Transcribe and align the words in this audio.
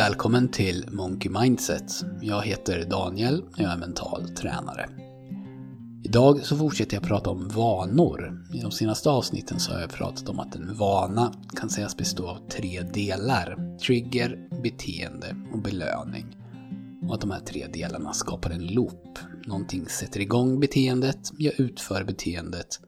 Välkommen 0.00 0.48
till 0.48 0.88
Monkey 0.90 1.30
Mindset. 1.30 1.92
Jag 2.20 2.42
heter 2.42 2.84
Daniel 2.84 3.42
och 3.42 3.58
jag 3.58 3.72
är 3.72 3.76
mental 3.76 4.28
tränare. 4.28 4.88
Idag 6.04 6.46
så 6.46 6.56
fortsätter 6.56 6.96
jag 6.96 7.02
prata 7.02 7.30
om 7.30 7.48
vanor. 7.48 8.44
I 8.54 8.60
de 8.60 8.70
senaste 8.70 9.10
avsnitten 9.10 9.60
så 9.60 9.72
har 9.72 9.80
jag 9.80 9.90
pratat 9.90 10.28
om 10.28 10.40
att 10.40 10.54
en 10.54 10.76
vana 10.76 11.34
kan 11.56 11.70
sägas 11.70 11.96
bestå 11.96 12.28
av 12.28 12.48
tre 12.48 12.82
delar. 12.82 13.78
Trigger, 13.78 14.48
beteende 14.62 15.36
och 15.52 15.58
belöning. 15.58 16.26
Och 17.08 17.14
att 17.14 17.20
de 17.20 17.30
här 17.30 17.40
tre 17.40 17.66
delarna 17.72 18.12
skapar 18.12 18.50
en 18.50 18.66
loop. 18.66 19.18
Någonting 19.46 19.86
sätter 19.86 20.20
igång 20.20 20.60
beteendet, 20.60 21.30
jag 21.38 21.60
utför 21.60 22.04
beteendet 22.04 22.80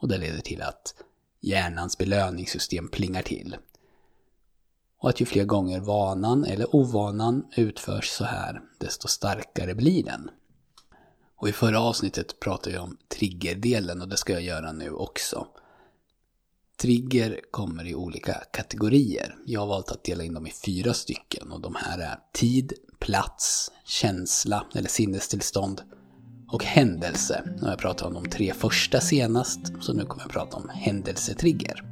och 0.00 0.08
det 0.08 0.18
leder 0.18 0.40
till 0.40 0.62
att 0.62 0.94
hjärnans 1.42 1.98
belöningssystem 1.98 2.88
plingar 2.88 3.22
till. 3.22 3.56
Och 4.98 5.08
att 5.08 5.20
ju 5.20 5.26
fler 5.26 5.44
gånger 5.44 5.80
vanan 5.80 6.44
eller 6.44 6.76
ovanan 6.76 7.46
utförs 7.56 8.08
så 8.08 8.24
här, 8.24 8.60
desto 8.78 9.08
starkare 9.08 9.74
blir 9.74 10.04
den. 10.04 10.30
Och 11.36 11.48
i 11.48 11.52
förra 11.52 11.80
avsnittet 11.80 12.40
pratade 12.40 12.76
jag 12.76 12.84
om 12.84 12.96
triggerdelen 13.08 14.02
och 14.02 14.08
det 14.08 14.16
ska 14.16 14.32
jag 14.32 14.42
göra 14.42 14.72
nu 14.72 14.90
också. 14.90 15.46
Trigger 16.80 17.40
kommer 17.50 17.86
i 17.86 17.94
olika 17.94 18.32
kategorier. 18.32 19.36
Jag 19.46 19.60
har 19.60 19.66
valt 19.66 19.90
att 19.90 20.04
dela 20.04 20.24
in 20.24 20.34
dem 20.34 20.46
i 20.46 20.50
fyra 20.50 20.94
stycken 20.94 21.52
och 21.52 21.60
de 21.60 21.74
här 21.74 21.98
är 21.98 22.18
tid, 22.32 22.72
plats, 22.98 23.72
känsla 23.84 24.66
eller 24.74 24.88
sinnestillstånd 24.88 25.82
och 26.48 26.64
händelse. 26.64 27.42
Nu 27.56 27.62
har 27.62 27.68
jag 27.68 27.78
pratat 27.78 28.06
om 28.06 28.14
de 28.14 28.30
tre 28.30 28.54
första 28.54 29.00
senast, 29.00 29.60
så 29.80 29.92
nu 29.92 30.04
kommer 30.04 30.24
jag 30.24 30.32
prata 30.32 30.56
om 30.56 30.68
händelsetrigger. 30.68 31.84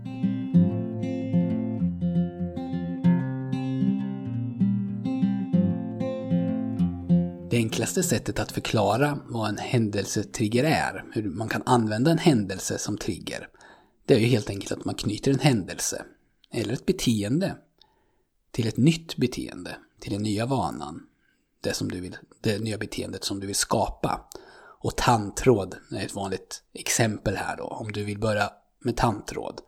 Det 7.57 7.61
enklaste 7.61 8.03
sättet 8.03 8.39
att 8.39 8.53
förklara 8.53 9.19
vad 9.27 9.49
en 9.49 9.59
händelsetrigger 9.59 10.65
är, 10.65 11.05
hur 11.13 11.31
man 11.31 11.49
kan 11.49 11.63
använda 11.67 12.11
en 12.11 12.19
händelse 12.19 12.79
som 12.79 12.99
trigger, 12.99 13.49
det 14.07 14.15
är 14.15 14.19
ju 14.19 14.27
helt 14.27 14.51
enkelt 14.51 14.73
att 14.73 14.85
man 14.85 14.95
knyter 14.95 15.31
en 15.31 15.39
händelse, 15.39 16.05
eller 16.51 16.73
ett 16.73 16.87
beteende, 16.87 17.57
till 18.51 18.67
ett 18.69 18.77
nytt 18.77 19.17
beteende, 19.17 19.77
till 20.01 20.13
den 20.13 20.23
nya 20.23 20.47
vanan, 20.47 21.07
det, 21.61 21.75
som 21.75 21.89
du 21.89 22.01
vill, 22.01 22.17
det 22.41 22.59
nya 22.59 22.79
beteendet 22.79 23.25
som 23.25 23.41
du 23.41 23.47
vill 23.47 23.57
skapa. 23.57 24.29
Och 24.81 24.97
tandtråd 24.97 25.77
är 25.93 26.05
ett 26.05 26.15
vanligt 26.15 26.63
exempel 26.73 27.37
här 27.37 27.57
då. 27.57 27.65
Om 27.65 27.93
du 27.93 28.05
vill 28.05 28.19
börja 28.19 28.51
med 28.79 28.97
tandtråd 28.97 29.61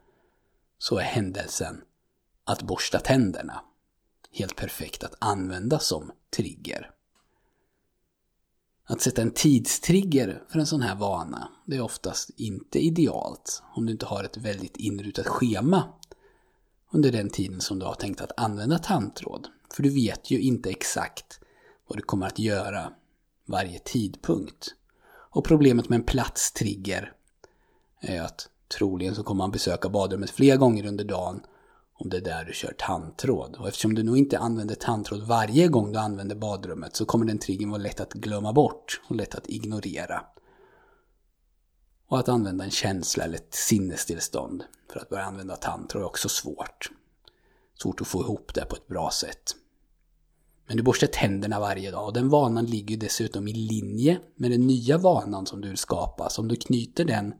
så 0.79 0.99
är 0.99 1.03
händelsen 1.03 1.81
att 2.45 2.63
borsta 2.63 2.99
tänderna 2.99 3.61
helt 4.33 4.57
perfekt 4.57 5.05
att 5.05 5.15
använda 5.19 5.79
som 5.79 6.13
trigger. 6.37 6.91
Att 8.91 9.01
sätta 9.01 9.23
en 9.23 9.31
tidstrigger 9.31 10.43
för 10.49 10.59
en 10.59 10.67
sån 10.67 10.83
här 10.83 10.97
vana, 10.97 11.49
det 11.65 11.77
är 11.77 11.81
oftast 11.81 12.31
inte 12.37 12.79
idealt 12.79 13.63
om 13.75 13.87
du 13.87 13.93
inte 13.93 14.07
har 14.07 14.25
ett 14.25 14.37
väldigt 14.37 14.77
inrutat 14.77 15.27
schema 15.27 15.83
under 16.91 17.13
den 17.13 17.31
tiden 17.31 17.61
som 17.61 17.79
du 17.79 17.87
har 17.87 17.95
tänkt 17.95 18.21
att 18.21 18.41
använda 18.41 18.79
tandtråd. 18.79 19.49
För 19.75 19.83
du 19.83 19.91
vet 19.91 20.31
ju 20.31 20.41
inte 20.41 20.71
exakt 20.71 21.41
vad 21.89 21.99
du 21.99 22.03
kommer 22.03 22.27
att 22.27 22.39
göra 22.39 22.93
varje 23.47 23.79
tidpunkt. 23.79 24.75
Och 25.31 25.45
problemet 25.45 25.89
med 25.89 25.97
en 25.97 26.07
platstrigger 26.07 27.13
är 28.01 28.23
att 28.23 28.49
troligen 28.79 29.15
så 29.15 29.23
kommer 29.23 29.39
man 29.39 29.51
besöka 29.51 29.89
badrummet 29.89 30.31
flera 30.31 30.57
gånger 30.57 30.87
under 30.87 31.05
dagen 31.05 31.41
om 31.99 32.09
det 32.09 32.17
är 32.17 32.21
där 32.21 32.45
du 32.45 32.53
kör 32.53 32.75
tandtråd. 32.79 33.57
Och 33.57 33.69
eftersom 33.69 33.95
du 33.95 34.03
nog 34.03 34.19
inte 34.19 34.39
använder 34.39 34.75
tandtråd 34.75 35.23
varje 35.23 35.69
gång 35.69 35.93
du 35.93 35.99
använder 35.99 36.37
badrummet 36.37 36.97
så 36.97 37.05
kommer 37.05 37.27
den 37.27 37.39
triggern 37.39 37.71
vara 37.71 37.83
lätt 37.83 38.01
att 38.01 38.13
glömma 38.13 38.53
bort 38.53 39.01
och 39.09 39.17
lätt 39.17 39.35
att 39.35 39.49
ignorera. 39.49 40.25
Och 42.09 42.19
att 42.19 42.29
använda 42.29 42.65
en 42.65 42.71
känsla 42.71 43.25
eller 43.25 43.37
ett 43.37 43.55
sinnestillstånd 43.55 44.65
för 44.93 45.01
att 45.01 45.09
börja 45.09 45.25
använda 45.25 45.57
tandtråd 45.57 46.03
är 46.03 46.07
också 46.07 46.29
svårt. 46.29 46.91
Svårt 47.83 48.01
att 48.01 48.07
få 48.07 48.21
ihop 48.21 48.55
det 48.55 48.65
på 48.65 48.77
ett 48.77 48.89
bra 48.89 49.11
sätt. 49.11 49.55
Men 50.67 50.77
du 50.77 50.83
borstar 50.83 51.07
tänderna 51.07 51.61
varje 51.61 51.91
dag 51.91 52.07
och 52.07 52.13
den 52.13 52.29
vanan 52.29 52.67
ligger 52.67 52.97
dessutom 52.97 53.49
i 53.49 53.53
linje 53.53 54.21
med 54.37 54.51
den 54.51 54.67
nya 54.67 54.99
vanan 54.99 55.47
som 55.47 55.61
du 55.61 55.69
vill 55.69 55.77
skapa. 55.77 56.31
Så 56.31 56.43
om 56.43 56.49
du 56.49 56.57
knyter 56.57 57.05
den 57.05 57.35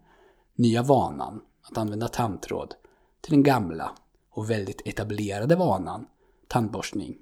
nya 0.55 0.83
vanan, 0.83 1.41
att 1.63 1.79
använda 1.79 2.09
tandtråd, 2.09 2.75
till 3.21 3.33
den 3.33 3.43
gamla 3.43 3.97
och 4.39 4.51
väldigt 4.51 4.83
etablerade 4.85 5.57
vanan, 5.57 6.07
tandborstning, 6.49 7.17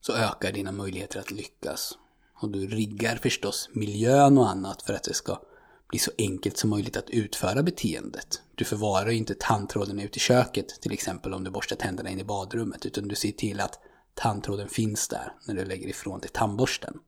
så 0.00 0.12
ökar 0.12 0.52
dina 0.52 0.72
möjligheter 0.72 1.20
att 1.20 1.30
lyckas. 1.30 1.98
Och 2.34 2.50
du 2.50 2.66
riggar 2.66 3.16
förstås 3.16 3.68
miljön 3.72 4.38
och 4.38 4.50
annat 4.50 4.82
för 4.82 4.94
att 4.94 5.02
det 5.02 5.14
ska 5.14 5.40
bli 5.88 5.98
så 5.98 6.10
enkelt 6.18 6.56
som 6.56 6.70
möjligt 6.70 6.96
att 6.96 7.10
utföra 7.10 7.62
beteendet. 7.62 8.42
Du 8.54 8.64
förvarar 8.64 9.10
ju 9.10 9.16
inte 9.16 9.34
tandtråden 9.34 10.00
ute 10.00 10.16
i 10.16 10.20
köket, 10.20 10.68
till 10.68 10.92
exempel 10.92 11.34
om 11.34 11.44
du 11.44 11.50
borstar 11.50 11.76
tänderna 11.76 12.10
in 12.10 12.20
i 12.20 12.24
badrummet, 12.24 12.86
utan 12.86 13.08
du 13.08 13.14
ser 13.14 13.32
till 13.32 13.60
att 13.60 13.78
tandtråden 14.14 14.68
finns 14.68 15.08
där 15.08 15.32
när 15.46 15.54
du 15.54 15.64
lägger 15.64 15.88
ifrån 15.88 16.20
dig 16.20 16.30
tandborsten. 16.32 16.98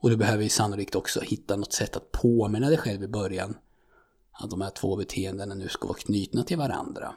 Och 0.00 0.10
du 0.10 0.16
behöver 0.16 0.42
ju 0.42 0.48
sannolikt 0.48 0.94
också 0.94 1.20
hitta 1.20 1.56
något 1.56 1.72
sätt 1.72 1.96
att 1.96 2.12
påminna 2.12 2.68
dig 2.68 2.78
själv 2.78 3.02
i 3.02 3.08
början 3.08 3.56
att 4.32 4.50
de 4.50 4.60
här 4.60 4.70
två 4.70 4.96
beteendena 4.96 5.54
nu 5.54 5.68
ska 5.68 5.88
vara 5.88 5.98
knutna 5.98 6.44
till 6.44 6.58
varandra. 6.58 7.14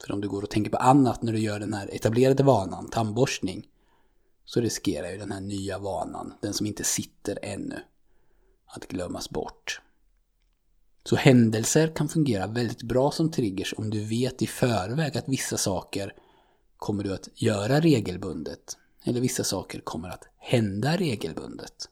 För 0.00 0.12
om 0.12 0.20
du 0.20 0.28
går 0.28 0.42
och 0.42 0.50
tänker 0.50 0.70
på 0.70 0.76
annat 0.76 1.22
när 1.22 1.32
du 1.32 1.38
gör 1.38 1.60
den 1.60 1.74
här 1.74 1.94
etablerade 1.94 2.42
vanan, 2.42 2.88
tandborstning, 2.90 3.68
så 4.44 4.60
riskerar 4.60 5.10
ju 5.10 5.18
den 5.18 5.32
här 5.32 5.40
nya 5.40 5.78
vanan, 5.78 6.34
den 6.40 6.54
som 6.54 6.66
inte 6.66 6.84
sitter 6.84 7.38
ännu, 7.42 7.80
att 8.66 8.88
glömmas 8.88 9.30
bort. 9.30 9.80
Så 11.04 11.16
händelser 11.16 11.92
kan 11.96 12.08
fungera 12.08 12.46
väldigt 12.46 12.82
bra 12.82 13.10
som 13.10 13.30
triggers 13.30 13.74
om 13.76 13.90
du 13.90 14.04
vet 14.04 14.42
i 14.42 14.46
förväg 14.46 15.18
att 15.18 15.28
vissa 15.28 15.56
saker 15.56 16.14
kommer 16.76 17.04
du 17.04 17.14
att 17.14 17.28
göra 17.34 17.80
regelbundet. 17.80 18.76
Eller 19.04 19.20
vissa 19.20 19.44
saker 19.44 19.80
kommer 19.80 20.08
att 20.08 20.24
hända 20.38 20.96
regelbundet. 20.96 21.88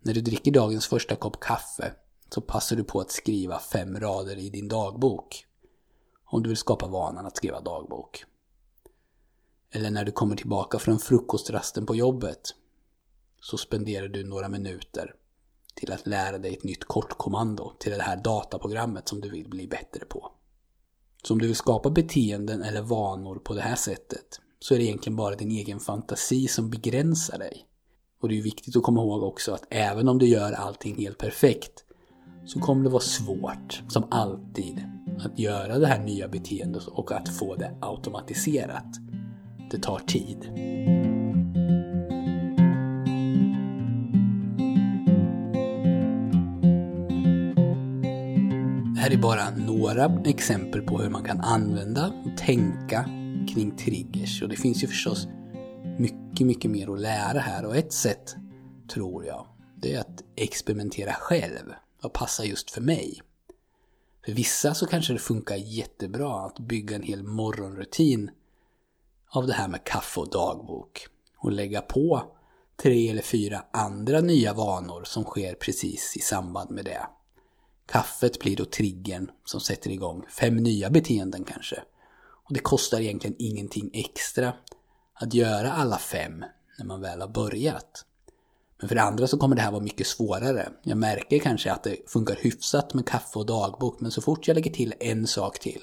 När 0.00 0.14
du 0.14 0.20
dricker 0.20 0.52
dagens 0.52 0.86
första 0.86 1.16
kopp 1.16 1.40
kaffe 1.40 1.92
så 2.30 2.40
passar 2.40 2.76
du 2.76 2.84
på 2.84 3.00
att 3.00 3.12
skriva 3.12 3.58
fem 3.58 4.00
rader 4.00 4.38
i 4.38 4.50
din 4.50 4.68
dagbok. 4.68 5.46
Om 6.30 6.42
du 6.42 6.48
vill 6.48 6.56
skapa 6.56 6.86
vanan 6.86 7.26
att 7.26 7.36
skriva 7.36 7.60
dagbok. 7.60 8.24
Eller 9.70 9.90
när 9.90 10.04
du 10.04 10.12
kommer 10.12 10.36
tillbaka 10.36 10.78
från 10.78 10.98
frukostrasten 10.98 11.86
på 11.86 11.96
jobbet 11.96 12.54
så 13.40 13.58
spenderar 13.58 14.08
du 14.08 14.24
några 14.24 14.48
minuter 14.48 15.14
till 15.74 15.92
att 15.92 16.06
lära 16.06 16.38
dig 16.38 16.54
ett 16.54 16.64
nytt 16.64 16.84
kortkommando 16.84 17.72
till 17.78 17.92
det 17.92 18.02
här 18.02 18.16
dataprogrammet 18.16 19.08
som 19.08 19.20
du 19.20 19.30
vill 19.30 19.48
bli 19.48 19.66
bättre 19.68 20.04
på. 20.04 20.32
Så 21.22 21.34
om 21.34 21.38
du 21.38 21.46
vill 21.46 21.56
skapa 21.56 21.90
beteenden 21.90 22.62
eller 22.62 22.82
vanor 22.82 23.38
på 23.38 23.54
det 23.54 23.60
här 23.60 23.76
sättet 23.76 24.40
så 24.58 24.74
är 24.74 24.78
det 24.78 24.84
egentligen 24.84 25.16
bara 25.16 25.36
din 25.36 25.50
egen 25.50 25.80
fantasi 25.80 26.48
som 26.48 26.70
begränsar 26.70 27.38
dig. 27.38 27.66
Och 28.20 28.28
det 28.28 28.38
är 28.38 28.42
viktigt 28.42 28.76
att 28.76 28.82
komma 28.82 29.00
ihåg 29.00 29.22
också 29.22 29.52
att 29.52 29.66
även 29.70 30.08
om 30.08 30.18
du 30.18 30.26
gör 30.26 30.52
allting 30.52 30.96
helt 30.96 31.18
perfekt 31.18 31.84
så 32.46 32.60
kommer 32.60 32.84
det 32.84 32.90
vara 32.90 33.02
svårt, 33.02 33.82
som 33.88 34.04
alltid, 34.10 34.82
att 35.24 35.38
göra 35.38 35.78
det 35.78 35.86
här 35.86 35.98
nya 35.98 36.28
beteendet 36.28 36.86
och 36.86 37.12
att 37.12 37.28
få 37.28 37.54
det 37.54 37.74
automatiserat. 37.80 38.96
Det 39.70 39.78
tar 39.78 39.98
tid. 39.98 40.38
Det 48.94 49.00
här 49.00 49.10
är 49.10 49.16
bara 49.16 49.50
några 49.50 50.22
exempel 50.24 50.82
på 50.82 50.98
hur 50.98 51.10
man 51.10 51.24
kan 51.24 51.40
använda 51.40 52.06
och 52.06 52.36
tänka 52.36 53.04
kring 53.54 53.76
triggers. 53.76 54.42
Och 54.42 54.48
det 54.48 54.56
finns 54.56 54.82
ju 54.82 54.86
förstås 54.86 55.28
mycket, 55.98 56.46
mycket 56.46 56.70
mer 56.70 56.92
att 56.92 57.00
lära 57.00 57.38
här. 57.38 57.64
Och 57.64 57.76
ett 57.76 57.92
sätt, 57.92 58.36
tror 58.94 59.24
jag, 59.24 59.46
det 59.76 59.94
är 59.94 60.00
att 60.00 60.22
experimentera 60.36 61.12
själv. 61.12 61.72
Vad 62.02 62.12
passar 62.12 62.44
just 62.44 62.70
för 62.70 62.80
mig? 62.80 63.20
För 64.24 64.32
vissa 64.32 64.74
så 64.74 64.86
kanske 64.86 65.12
det 65.12 65.18
funkar 65.18 65.56
jättebra 65.56 66.40
att 66.40 66.58
bygga 66.58 66.96
en 66.96 67.02
hel 67.02 67.22
morgonrutin 67.22 68.30
av 69.30 69.46
det 69.46 69.52
här 69.52 69.68
med 69.68 69.84
kaffe 69.84 70.20
och 70.20 70.30
dagbok. 70.30 71.06
Och 71.36 71.52
lägga 71.52 71.80
på 71.80 72.22
tre 72.82 73.10
eller 73.10 73.22
fyra 73.22 73.64
andra 73.72 74.20
nya 74.20 74.54
vanor 74.54 75.04
som 75.04 75.24
sker 75.24 75.54
precis 75.54 76.16
i 76.16 76.20
samband 76.20 76.70
med 76.70 76.84
det. 76.84 77.06
Kaffet 77.86 78.40
blir 78.40 78.56
då 78.56 78.64
triggern 78.64 79.30
som 79.44 79.60
sätter 79.60 79.90
igång 79.90 80.24
fem 80.28 80.56
nya 80.56 80.90
beteenden 80.90 81.44
kanske. 81.44 81.82
Och 82.48 82.54
det 82.54 82.60
kostar 82.60 83.00
egentligen 83.00 83.36
ingenting 83.38 83.90
extra 83.92 84.52
att 85.14 85.34
göra 85.34 85.72
alla 85.72 85.98
fem 85.98 86.44
när 86.78 86.86
man 86.86 87.00
väl 87.00 87.20
har 87.20 87.28
börjat. 87.28 88.04
Men 88.80 88.88
för 88.88 88.94
det 88.94 89.02
andra 89.02 89.26
så 89.26 89.38
kommer 89.38 89.56
det 89.56 89.62
här 89.62 89.70
vara 89.70 89.82
mycket 89.82 90.06
svårare. 90.06 90.68
Jag 90.82 90.98
märker 90.98 91.38
kanske 91.38 91.72
att 91.72 91.82
det 91.82 91.96
funkar 92.06 92.36
hyfsat 92.40 92.94
med 92.94 93.06
kaffe 93.06 93.38
och 93.38 93.46
dagbok, 93.46 94.00
men 94.00 94.10
så 94.10 94.22
fort 94.22 94.48
jag 94.48 94.54
lägger 94.54 94.70
till 94.70 94.94
en 95.00 95.26
sak 95.26 95.58
till 95.58 95.80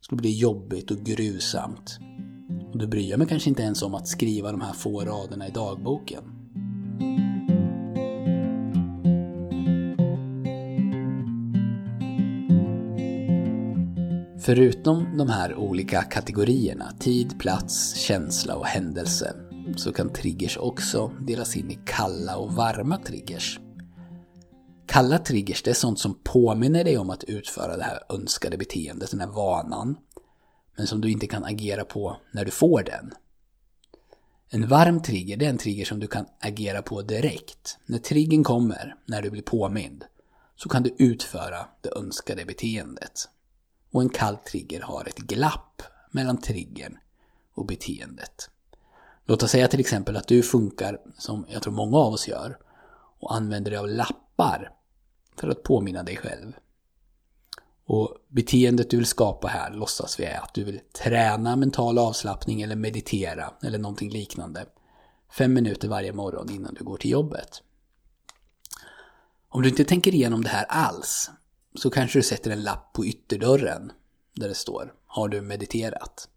så 0.00 0.14
blir 0.14 0.30
det 0.30 0.36
jobbigt 0.36 0.90
och 0.90 0.96
grusamt. 0.96 1.98
Och 2.72 2.78
då 2.78 2.86
bryr 2.86 3.10
jag 3.10 3.18
mig 3.18 3.28
kanske 3.28 3.48
inte 3.48 3.62
ens 3.62 3.82
om 3.82 3.94
att 3.94 4.08
skriva 4.08 4.52
de 4.52 4.60
här 4.60 4.72
få 4.72 5.00
raderna 5.00 5.48
i 5.48 5.50
dagboken. 5.50 6.22
Förutom 14.40 15.16
de 15.16 15.28
här 15.28 15.54
olika 15.54 16.02
kategorierna, 16.02 16.92
tid, 16.98 17.38
plats, 17.38 17.94
känsla 17.94 18.54
och 18.56 18.66
händelse, 18.66 19.49
så 19.80 19.92
kan 19.92 20.12
triggers 20.12 20.56
också 20.56 21.12
delas 21.20 21.56
in 21.56 21.70
i 21.70 21.78
kalla 21.86 22.36
och 22.36 22.52
varma 22.52 22.98
triggers. 22.98 23.60
Kalla 24.86 25.18
triggers, 25.18 25.62
det 25.62 25.70
är 25.70 25.74
sånt 25.74 25.98
som 25.98 26.20
påminner 26.24 26.84
dig 26.84 26.98
om 26.98 27.10
att 27.10 27.24
utföra 27.24 27.76
det 27.76 27.82
här 27.82 28.02
önskade 28.08 28.56
beteendet, 28.56 29.10
den 29.10 29.20
här 29.20 29.26
vanan, 29.26 29.96
men 30.76 30.86
som 30.86 31.00
du 31.00 31.10
inte 31.10 31.26
kan 31.26 31.44
agera 31.44 31.84
på 31.84 32.16
när 32.32 32.44
du 32.44 32.50
får 32.50 32.82
den. 32.82 33.12
En 34.48 34.68
varm 34.68 35.02
trigger, 35.02 35.36
det 35.36 35.46
är 35.46 35.50
en 35.50 35.58
trigger 35.58 35.84
som 35.84 36.00
du 36.00 36.06
kan 36.06 36.26
agera 36.40 36.82
på 36.82 37.02
direkt. 37.02 37.78
När 37.86 37.98
triggern 37.98 38.44
kommer, 38.44 38.94
när 39.06 39.22
du 39.22 39.30
blir 39.30 39.42
påmind, 39.42 40.04
så 40.56 40.68
kan 40.68 40.82
du 40.82 40.94
utföra 40.98 41.66
det 41.80 41.90
önskade 41.96 42.44
beteendet. 42.44 43.28
Och 43.92 44.02
en 44.02 44.08
kall 44.08 44.36
trigger 44.36 44.80
har 44.80 45.04
ett 45.08 45.18
glapp 45.18 45.82
mellan 46.10 46.40
triggern 46.40 46.98
och 47.54 47.66
beteendet. 47.66 48.50
Låt 49.30 49.42
oss 49.42 49.50
säga 49.50 49.68
till 49.68 49.80
exempel 49.80 50.16
att 50.16 50.28
du 50.28 50.42
funkar, 50.42 51.00
som 51.18 51.46
jag 51.48 51.62
tror 51.62 51.72
många 51.72 51.96
av 51.96 52.12
oss 52.12 52.28
gör, 52.28 52.58
och 53.18 53.34
använder 53.34 53.70
dig 53.70 53.80
av 53.80 53.88
lappar 53.88 54.72
för 55.36 55.48
att 55.48 55.62
påminna 55.62 56.02
dig 56.02 56.16
själv. 56.16 56.52
Och 57.86 58.16
beteendet 58.28 58.90
du 58.90 58.96
vill 58.96 59.06
skapa 59.06 59.48
här 59.48 59.70
låtsas 59.70 60.20
vi 60.20 60.24
är 60.24 60.40
att 60.40 60.54
du 60.54 60.64
vill 60.64 60.80
träna 61.02 61.56
mental 61.56 61.98
avslappning 61.98 62.62
eller 62.62 62.76
meditera 62.76 63.54
eller 63.62 63.78
någonting 63.78 64.10
liknande. 64.10 64.66
Fem 65.32 65.52
minuter 65.52 65.88
varje 65.88 66.12
morgon 66.12 66.50
innan 66.50 66.74
du 66.74 66.84
går 66.84 66.96
till 66.96 67.10
jobbet. 67.10 67.62
Om 69.48 69.62
du 69.62 69.68
inte 69.68 69.84
tänker 69.84 70.14
igenom 70.14 70.44
det 70.44 70.50
här 70.50 70.64
alls 70.68 71.30
så 71.74 71.90
kanske 71.90 72.18
du 72.18 72.22
sätter 72.22 72.50
en 72.50 72.62
lapp 72.62 72.92
på 72.92 73.06
ytterdörren 73.06 73.92
där 74.34 74.48
det 74.48 74.54
står 74.54 74.94
Har 75.06 75.28
du 75.28 75.40
mediterat? 75.40 76.28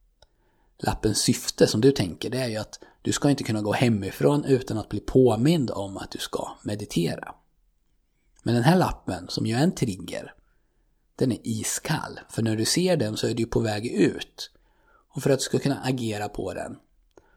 Lappens 0.77 1.19
syfte 1.19 1.67
som 1.67 1.81
du 1.81 1.91
tänker 1.91 2.29
det 2.29 2.37
är 2.37 2.47
ju 2.47 2.57
att 2.57 2.79
du 3.01 3.11
ska 3.11 3.29
inte 3.29 3.43
kunna 3.43 3.61
gå 3.61 3.73
hemifrån 3.73 4.45
utan 4.45 4.77
att 4.77 4.89
bli 4.89 4.99
påmind 4.99 5.71
om 5.71 5.97
att 5.97 6.11
du 6.11 6.19
ska 6.19 6.57
meditera. 6.63 7.35
Men 8.43 8.55
den 8.55 8.63
här 8.63 8.77
lappen 8.77 9.25
som 9.29 9.45
ju 9.45 9.55
är 9.55 9.63
en 9.63 9.75
trigger 9.75 10.33
den 11.15 11.31
är 11.31 11.39
iskall. 11.43 12.19
För 12.29 12.41
när 12.41 12.55
du 12.55 12.65
ser 12.65 12.97
den 12.97 13.17
så 13.17 13.27
är 13.27 13.33
du 13.33 13.45
på 13.45 13.59
väg 13.59 13.85
ut. 13.85 14.51
Och 15.15 15.23
för 15.23 15.29
att 15.29 15.39
du 15.39 15.43
ska 15.43 15.59
kunna 15.59 15.81
agera 15.83 16.29
på 16.29 16.53
den 16.53 16.77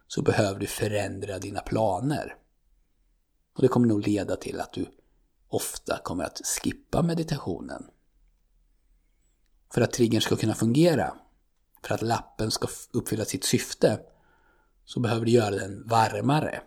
så 0.09 0.23
behöver 0.23 0.61
du 0.61 0.67
förändra 0.67 1.39
dina 1.39 1.61
planer. 1.61 2.37
Och 3.55 3.62
det 3.62 3.69
kommer 3.69 3.87
nog 3.87 4.06
leda 4.06 4.37
till 4.37 4.61
att 4.61 4.73
du 4.73 4.87
ofta 5.49 5.99
kommer 6.05 6.25
att 6.25 6.41
skippa 6.44 7.03
meditationen. 7.03 7.87
För 9.75 9.81
att 9.81 9.93
triggern 9.93 10.21
ska 10.21 10.37
kunna 10.37 10.55
fungera, 10.55 11.15
för 11.87 11.94
att 11.94 12.03
lappen 12.03 12.50
ska 12.50 12.69
uppfylla 12.93 13.25
sitt 13.25 13.44
syfte, 13.44 14.00
så 14.85 15.00
behöver 15.00 15.27
du 15.27 15.33
göra 15.33 15.56
den 15.56 15.88
varmare. 15.88 16.61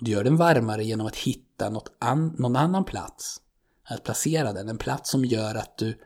Du 0.00 0.10
gör 0.10 0.24
den 0.24 0.36
varmare 0.36 0.84
genom 0.84 1.06
att 1.06 1.16
hitta 1.16 1.70
något 1.70 1.96
an 1.98 2.34
någon 2.38 2.56
annan 2.56 2.84
plats 2.84 3.40
att 3.84 4.04
placera 4.04 4.52
den. 4.52 4.68
En 4.68 4.78
plats 4.78 5.10
som 5.10 5.24
gör 5.24 5.54
att 5.54 5.78
du 5.78 5.98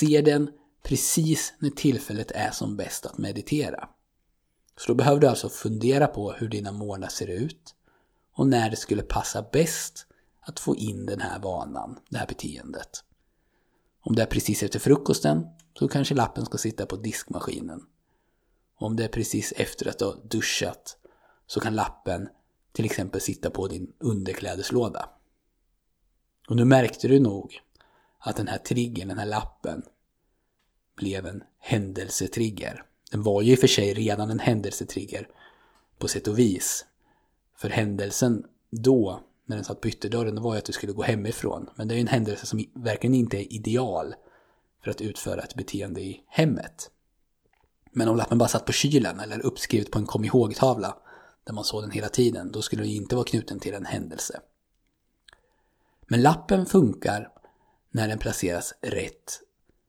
ser 0.00 0.22
den 0.22 0.50
precis 0.82 1.54
när 1.58 1.70
tillfället 1.70 2.30
är 2.30 2.50
som 2.50 2.76
bäst 2.76 3.06
att 3.06 3.18
meditera. 3.18 3.88
Så 4.76 4.88
då 4.88 4.94
behöver 4.94 5.20
du 5.20 5.26
alltså 5.26 5.48
fundera 5.48 6.06
på 6.06 6.32
hur 6.32 6.48
dina 6.48 6.72
morgnar 6.72 7.08
ser 7.08 7.26
ut 7.26 7.74
och 8.34 8.46
när 8.46 8.70
det 8.70 8.76
skulle 8.76 9.02
passa 9.02 9.42
bäst 9.52 10.06
att 10.40 10.60
få 10.60 10.76
in 10.76 11.06
den 11.06 11.20
här 11.20 11.38
vanan, 11.38 11.98
det 12.08 12.18
här 12.18 12.26
beteendet. 12.26 13.04
Om 14.04 14.16
det 14.16 14.22
är 14.22 14.26
precis 14.26 14.62
efter 14.62 14.78
frukosten 14.78 15.46
så 15.78 15.88
kanske 15.88 16.14
lappen 16.14 16.44
ska 16.44 16.58
sitta 16.58 16.86
på 16.86 16.96
diskmaskinen. 16.96 17.86
Om 18.76 18.96
det 18.96 19.04
är 19.04 19.08
precis 19.08 19.52
efter 19.56 19.88
att 19.88 19.98
du 19.98 20.04
har 20.04 20.20
duschat 20.24 20.96
så 21.46 21.60
kan 21.60 21.74
lappen 21.74 22.28
till 22.72 22.84
exempel 22.84 23.20
sitta 23.20 23.50
på 23.50 23.68
din 23.68 23.92
underklädeslåda. 23.98 25.08
Och 26.48 26.56
nu 26.56 26.64
märkte 26.64 27.08
du 27.08 27.20
nog 27.20 27.60
att 28.18 28.36
den 28.36 28.48
här 28.48 28.58
triggern, 28.58 29.08
den 29.08 29.18
här 29.18 29.26
lappen, 29.26 29.82
blev 30.96 31.26
en 31.26 31.42
händelsetrigger. 31.58 32.84
Den 33.10 33.22
var 33.22 33.42
ju 33.42 33.52
i 33.52 33.54
och 33.54 33.58
för 33.58 33.66
sig 33.66 33.94
redan 33.94 34.30
en 34.30 34.40
händelsetrigger 34.40 35.28
på 35.98 36.08
sätt 36.08 36.28
och 36.28 36.38
vis. 36.38 36.86
För 37.56 37.68
händelsen 37.68 38.44
då, 38.70 39.20
när 39.46 39.56
den 39.56 39.64
satt 39.64 39.80
på 39.80 39.88
ytterdörren, 39.88 40.42
var 40.42 40.54
ju 40.54 40.58
att 40.58 40.64
du 40.64 40.72
skulle 40.72 40.92
gå 40.92 41.02
hemifrån. 41.02 41.70
Men 41.74 41.88
det 41.88 41.94
är 41.94 41.96
ju 41.96 42.00
en 42.00 42.06
händelse 42.06 42.46
som 42.46 42.64
verkligen 42.74 43.14
inte 43.14 43.36
är 43.36 43.52
ideal 43.52 44.14
för 44.84 44.90
att 44.90 45.00
utföra 45.00 45.42
ett 45.42 45.54
beteende 45.54 46.00
i 46.00 46.24
hemmet. 46.28 46.90
Men 47.92 48.08
om 48.08 48.16
lappen 48.16 48.38
bara 48.38 48.48
satt 48.48 48.66
på 48.66 48.72
kylen 48.72 49.20
eller 49.20 49.46
uppskrivet 49.46 49.90
på 49.90 49.98
en 49.98 50.06
kom 50.06 50.24
ihåg-tavla 50.24 50.96
där 51.44 51.52
man 51.52 51.64
såg 51.64 51.82
den 51.82 51.90
hela 51.90 52.08
tiden, 52.08 52.52
då 52.52 52.62
skulle 52.62 52.82
den 52.82 52.90
inte 52.90 53.14
vara 53.14 53.26
knuten 53.26 53.60
till 53.60 53.74
en 53.74 53.86
händelse. 53.86 54.40
Men 56.06 56.22
lappen 56.22 56.66
funkar 56.66 57.28
när 57.90 58.08
den 58.08 58.18
placeras 58.18 58.74
rätt 58.80 59.40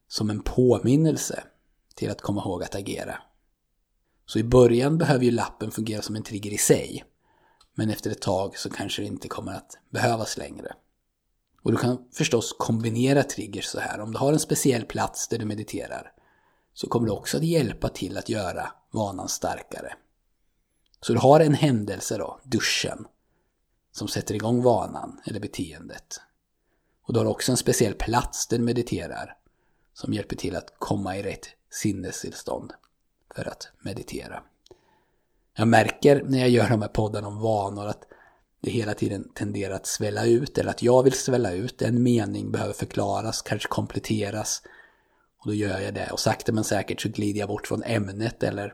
som 0.07 0.29
en 0.29 0.39
påminnelse 0.39 1.43
till 1.95 2.11
att 2.11 2.21
komma 2.21 2.41
ihåg 2.41 2.63
att 2.63 2.75
agera. 2.75 3.17
Så 4.25 4.39
i 4.39 4.43
början 4.43 4.97
behöver 4.97 5.25
ju 5.25 5.31
lappen 5.31 5.71
fungera 5.71 6.01
som 6.01 6.15
en 6.15 6.23
trigger 6.23 6.51
i 6.51 6.57
sig. 6.57 7.03
Men 7.75 7.89
efter 7.89 8.11
ett 8.11 8.21
tag 8.21 8.57
så 8.57 8.69
kanske 8.69 9.01
det 9.01 9.07
inte 9.07 9.27
kommer 9.27 9.53
att 9.53 9.77
behövas 9.89 10.37
längre. 10.37 10.73
Och 11.61 11.71
du 11.71 11.77
kan 11.77 12.07
förstås 12.13 12.55
kombinera 12.59 13.23
triggers 13.23 13.65
så 13.65 13.79
här. 13.79 13.99
Om 13.99 14.11
du 14.11 14.17
har 14.17 14.33
en 14.33 14.39
speciell 14.39 14.85
plats 14.85 15.27
där 15.27 15.37
du 15.37 15.45
mediterar 15.45 16.11
så 16.73 16.87
kommer 16.87 17.07
det 17.07 17.13
också 17.13 17.37
att 17.37 17.43
hjälpa 17.43 17.89
till 17.89 18.17
att 18.17 18.29
göra 18.29 18.71
vanan 18.91 19.29
starkare. 19.29 19.93
Så 21.01 21.13
du 21.13 21.19
har 21.19 21.39
en 21.39 21.53
händelse 21.53 22.17
då, 22.17 22.39
duschen, 22.43 23.07
som 23.91 24.07
sätter 24.07 24.35
igång 24.35 24.63
vanan 24.63 25.21
eller 25.25 25.39
beteendet. 25.39 26.21
Och 27.01 27.13
du 27.13 27.19
har 27.19 27.25
också 27.25 27.51
en 27.51 27.57
speciell 27.57 27.93
plats 27.93 28.47
där 28.47 28.57
du 28.57 28.63
mediterar 28.63 29.37
som 29.93 30.13
hjälper 30.13 30.35
till 30.35 30.55
att 30.55 30.73
komma 30.79 31.17
i 31.17 31.23
rätt 31.23 31.45
sinnestillstånd 31.69 32.73
för 33.35 33.47
att 33.47 33.67
meditera. 33.79 34.43
Jag 35.57 35.67
märker 35.67 36.23
när 36.23 36.39
jag 36.39 36.49
gör 36.49 36.69
de 36.69 36.81
här 36.81 36.89
poddarna 36.89 37.27
om 37.27 37.39
vanor 37.39 37.85
att 37.85 38.03
det 38.61 38.71
hela 38.71 38.93
tiden 38.93 39.29
tenderar 39.33 39.75
att 39.75 39.87
svälla 39.87 40.25
ut 40.25 40.57
eller 40.57 40.69
att 40.69 40.81
jag 40.81 41.03
vill 41.03 41.13
svälla 41.13 41.51
ut. 41.51 41.81
En 41.81 42.03
mening 42.03 42.51
behöver 42.51 42.73
förklaras, 42.73 43.41
kanske 43.41 43.67
kompletteras. 43.67 44.61
Och 45.39 45.47
då 45.47 45.53
gör 45.53 45.79
jag 45.79 45.93
det 45.93 46.09
och 46.11 46.19
sakta 46.19 46.51
men 46.51 46.63
säkert 46.63 47.01
så 47.01 47.09
glider 47.09 47.39
jag 47.39 47.49
bort 47.49 47.67
från 47.67 47.83
ämnet 47.83 48.43
eller 48.43 48.73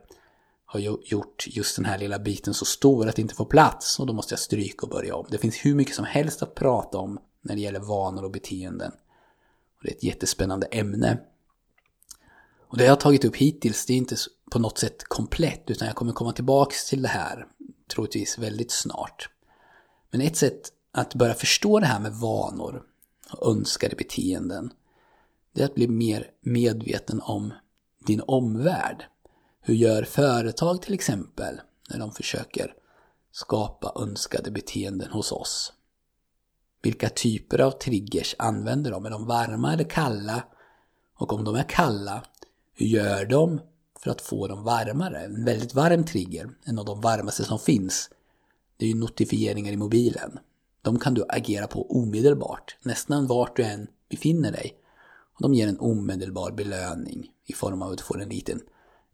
har 0.66 0.80
gjort 0.80 1.48
just 1.48 1.76
den 1.76 1.86
här 1.86 1.98
lilla 1.98 2.20
biten 2.20 2.54
så 2.54 2.66
stor 2.66 3.08
att 3.08 3.16
det 3.16 3.22
inte 3.22 3.36
får 3.36 3.46
plats 3.46 4.00
och 4.00 4.06
då 4.06 4.14
måste 4.14 4.34
jag 4.34 4.40
stryka 4.40 4.86
och 4.86 4.92
börja 4.92 5.16
om. 5.16 5.26
Det 5.30 5.38
finns 5.38 5.66
hur 5.66 5.76
mycket 5.76 5.96
som 5.96 6.06
helst 6.06 6.44
att 6.44 6.56
prata 6.56 6.98
om 6.98 7.20
när 7.42 7.56
det 7.56 7.62
gäller 7.62 7.80
vanor 7.80 8.24
och 8.24 8.32
beteenden. 8.32 8.92
Och 9.78 9.84
det 9.84 9.90
är 9.90 9.96
ett 9.96 10.04
jättespännande 10.04 10.68
ämne. 10.68 11.18
Och 12.72 12.78
det 12.78 12.84
jag 12.84 12.92
har 12.92 12.98
tagit 12.98 13.26
upp 13.26 13.36
hittills, 13.36 13.86
det 13.86 13.94
är 13.94 13.98
inte 13.98 14.16
på 14.52 14.60
något 14.60 14.78
sätt 14.78 15.04
komplett, 15.04 15.70
utan 15.70 15.88
jag 15.88 15.96
kommer 15.96 16.14
komma 16.14 16.34
tillbaks 16.34 16.90
till 16.90 17.02
det 17.02 17.08
här, 17.08 17.48
troligtvis 17.94 18.38
väldigt 18.38 18.72
snart. 18.72 19.30
Men 20.12 20.22
ett 20.22 20.38
sätt 20.38 20.62
att 20.92 21.16
börja 21.16 21.34
förstå 21.34 21.80
det 21.80 21.86
här 21.86 22.00
med 22.00 22.14
vanor 22.14 22.84
och 23.32 23.52
önskade 23.52 23.96
beteenden, 23.96 24.74
det 25.54 25.62
är 25.62 25.66
att 25.66 25.76
bli 25.76 25.88
mer 25.88 26.28
medveten 26.42 27.22
om 27.22 27.54
din 28.06 28.22
omvärld. 28.28 29.06
Hur 29.62 29.74
gör 29.74 30.04
företag 30.04 30.82
till 30.82 30.94
exempel 30.94 31.62
när 31.90 32.00
de 32.00 32.12
försöker 32.12 32.74
skapa 33.32 33.94
önskade 33.96 34.52
beteenden 34.52 35.12
hos 35.12 35.32
oss? 35.32 35.74
Vilka 36.82 37.10
typer 37.10 37.62
av 37.62 37.72
triggers 37.72 38.36
använder 38.40 38.92
de? 38.92 39.06
Är 39.06 39.10
de 39.10 39.26
varma 39.26 39.74
eller 39.74 39.90
kalla? 39.90 40.44
Och 41.16 41.34
om 41.34 41.44
de 41.44 41.56
är 41.56 41.70
kalla, 41.70 42.24
hur 42.82 42.88
gör 42.88 43.26
de 43.26 43.60
för 44.00 44.12
att 44.12 44.22
få 44.22 44.48
dem 44.48 44.64
varmare? 44.64 45.20
En 45.20 45.46
väldigt 45.46 45.74
varm 45.74 46.04
trigger, 46.04 46.50
en 46.64 46.80
av 46.80 46.86
de 46.86 47.02
varmaste 47.02 47.44
som 47.44 47.60
finns, 47.60 48.10
det 48.78 48.86
är 48.86 48.90
ju 48.90 48.96
notifieringar 48.96 49.72
i 49.72 49.78
mobilen. 49.78 50.40
De 50.82 51.00
kan 51.00 51.14
du 51.14 51.26
agera 51.30 51.68
på 51.68 51.92
omedelbart, 51.92 52.78
nästan 52.84 53.28
vart 53.28 53.56
du 53.56 53.64
än 53.64 53.88
befinner 54.10 54.52
dig. 54.52 54.76
Och 55.36 55.42
de 55.42 55.54
ger 55.54 55.68
en 55.68 55.80
omedelbar 55.80 56.52
belöning 56.52 57.32
i 57.46 57.54
form 57.54 57.82
av 57.82 57.92
att 57.92 57.98
du 57.98 58.04
får 58.04 58.22
en 58.22 58.30
liten 58.30 58.62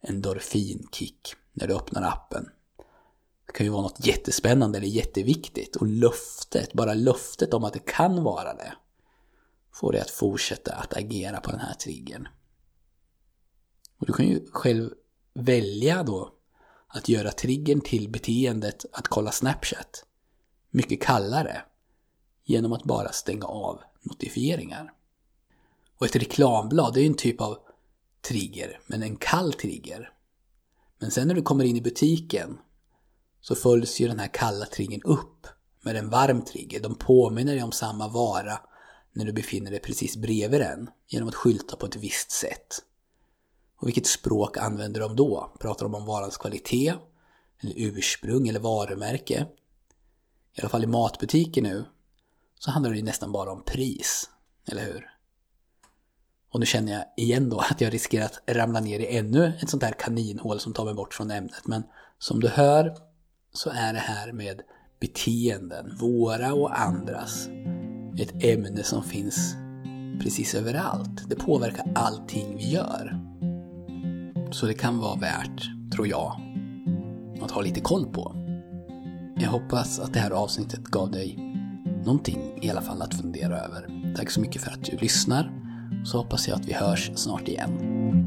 endorfinkick 0.01 1.33
när 1.53 1.67
du 1.67 1.75
öppnar 1.75 2.01
appen. 2.01 2.49
Det 3.47 3.53
kan 3.53 3.65
ju 3.65 3.71
vara 3.71 3.81
något 3.81 4.05
jättespännande 4.07 4.77
eller 4.77 4.87
jätteviktigt 4.87 5.75
och 5.75 5.87
löftet, 5.87 6.73
bara 6.73 6.93
löftet 6.93 7.53
om 7.53 7.63
att 7.63 7.73
det 7.73 7.85
kan 7.85 8.23
vara 8.23 8.53
det, 8.53 8.73
får 9.73 9.91
dig 9.91 10.01
att 10.01 10.09
fortsätta 10.09 10.73
att 10.73 10.97
agera 10.97 11.39
på 11.39 11.51
den 11.51 11.59
här 11.59 11.73
triggern. 11.73 12.27
Och 13.97 14.05
du 14.05 14.13
kan 14.13 14.27
ju 14.27 14.47
själv 14.51 14.89
välja 15.33 16.03
då 16.03 16.33
att 16.87 17.09
göra 17.09 17.31
triggern 17.31 17.81
till 17.81 18.09
beteendet 18.09 18.85
att 18.91 19.07
kolla 19.07 19.31
Snapchat 19.31 20.05
mycket 20.71 21.01
kallare 21.01 21.61
genom 22.45 22.73
att 22.73 22.83
bara 22.83 23.11
stänga 23.11 23.45
av 23.45 23.79
notifieringar. 24.01 24.93
Och 25.97 26.05
ett 26.05 26.15
reklamblad 26.15 26.97
är 26.97 27.01
ju 27.01 27.07
en 27.07 27.13
typ 27.13 27.41
av 27.41 27.57
trigger, 28.27 28.79
men 28.87 29.03
en 29.03 29.15
kall 29.15 29.53
trigger. 29.53 30.11
Men 30.99 31.11
sen 31.11 31.27
när 31.27 31.35
du 31.35 31.41
kommer 31.41 31.63
in 31.63 31.77
i 31.77 31.81
butiken 31.81 32.57
så 33.41 33.55
följs 33.55 33.99
ju 33.99 34.07
den 34.07 34.19
här 34.19 34.29
kalla 34.33 34.65
triggern 34.65 35.01
upp 35.03 35.47
med 35.81 35.95
en 35.95 36.09
varm 36.09 36.41
trigger. 36.41 36.79
De 36.79 36.95
påminner 36.95 37.53
dig 37.53 37.63
om 37.63 37.71
samma 37.71 38.07
vara 38.07 38.59
när 39.13 39.25
du 39.25 39.33
befinner 39.33 39.71
dig 39.71 39.79
precis 39.79 40.17
bredvid 40.17 40.61
den 40.61 40.89
genom 41.07 41.29
att 41.29 41.35
skylta 41.35 41.75
på 41.75 41.85
ett 41.85 41.95
visst 41.95 42.31
sätt. 42.31 42.83
Och 43.77 43.87
vilket 43.87 44.07
språk 44.07 44.57
använder 44.57 44.99
de 45.01 45.15
då? 45.15 45.53
Pratar 45.59 45.85
de 45.85 45.95
om 45.95 46.05
varans 46.05 46.37
kvalitet? 46.37 46.93
Eller 47.59 47.73
ursprung 47.77 48.47
eller 48.47 48.59
varumärke? 48.59 49.47
I 50.53 50.61
alla 50.61 50.69
fall 50.69 50.83
i 50.83 50.87
matbutiker 50.87 51.61
nu 51.61 51.85
så 52.59 52.71
handlar 52.71 52.91
det 52.91 52.97
ju 52.97 53.03
nästan 53.03 53.31
bara 53.31 53.51
om 53.51 53.63
pris, 53.63 54.29
eller 54.65 54.85
hur? 54.85 55.09
Och 56.49 56.59
nu 56.59 56.65
känner 56.65 56.93
jag 56.93 57.05
igen 57.17 57.49
då 57.49 57.59
att 57.59 57.81
jag 57.81 57.93
riskerar 57.93 58.25
att 58.25 58.39
ramla 58.47 58.79
ner 58.79 58.99
i 58.99 59.17
ännu 59.17 59.53
ett 59.61 59.69
sånt 59.69 59.83
här 59.83 59.91
kaninhål 59.91 60.59
som 60.59 60.73
tar 60.73 60.85
mig 60.85 60.93
bort 60.93 61.13
från 61.13 61.31
ämnet. 61.31 61.67
Men 61.67 61.83
som 62.19 62.39
du 62.39 62.47
hör 62.47 62.97
så 63.53 63.69
är 63.69 63.93
det 63.93 63.99
här 63.99 64.31
med 64.31 64.61
beteenden, 64.99 65.97
våra 65.99 66.53
och 66.53 66.79
andras, 66.79 67.47
ett 68.19 68.43
ämne 68.43 68.83
som 68.83 69.03
finns 69.03 69.55
precis 70.21 70.55
överallt. 70.55 71.29
Det 71.29 71.35
påverkar 71.35 71.91
allting 71.95 72.57
vi 72.57 72.69
gör. 72.69 73.26
Så 74.51 74.65
det 74.65 74.73
kan 74.73 74.97
vara 74.97 75.15
värt, 75.15 75.69
tror 75.91 76.07
jag, 76.07 76.41
att 77.41 77.51
ha 77.51 77.61
lite 77.61 77.79
koll 77.79 78.05
på. 78.05 78.35
Jag 79.35 79.49
hoppas 79.49 79.99
att 79.99 80.13
det 80.13 80.19
här 80.19 80.31
avsnittet 80.31 80.83
gav 80.83 81.11
dig 81.11 81.37
någonting 82.05 82.59
i 82.61 82.69
alla 82.69 82.81
fall 82.81 83.01
att 83.01 83.13
fundera 83.13 83.59
över. 83.59 84.13
Tack 84.15 84.31
så 84.31 84.41
mycket 84.41 84.61
för 84.61 84.71
att 84.71 84.83
du 84.83 84.97
lyssnar. 84.97 85.51
Så 86.05 86.17
hoppas 86.17 86.47
jag 86.47 86.55
att 86.55 86.65
vi 86.65 86.73
hörs 86.73 87.11
snart 87.15 87.47
igen. 87.47 88.26